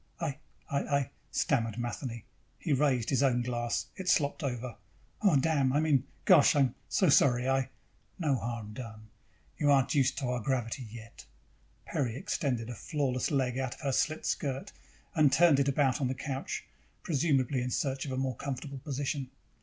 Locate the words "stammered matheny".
1.29-2.25